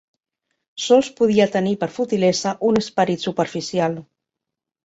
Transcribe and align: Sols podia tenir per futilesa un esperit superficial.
Sols 0.85 1.09
podia 1.19 1.47
tenir 1.57 1.73
per 1.83 1.89
futilesa 1.97 2.57
un 2.71 2.81
esperit 2.83 3.27
superficial. 3.29 4.01